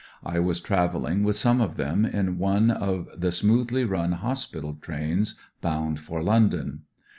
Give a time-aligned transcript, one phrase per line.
[0.25, 5.35] I was travelling with some of them in one of the smoothly running hospital trains
[5.61, 6.85] boimd for London.